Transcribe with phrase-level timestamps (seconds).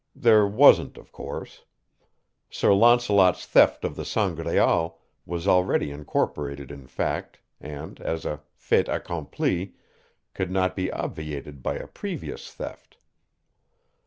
[0.15, 1.63] There wasn't, of course.
[2.49, 8.89] Sir Launcelot's theft of the Sangraal was already incorporated in fact, and, as a fait
[8.89, 9.75] accompli,
[10.33, 12.97] could not be obviated by a previous theft.